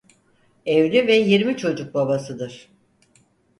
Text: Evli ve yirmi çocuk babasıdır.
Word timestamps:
Evli 0.65 1.07
ve 1.07 1.15
yirmi 1.15 1.57
çocuk 1.57 1.93
babasıdır. 1.93 2.69